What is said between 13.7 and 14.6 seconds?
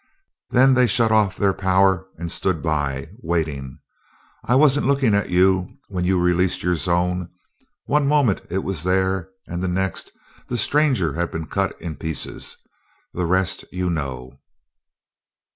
you know."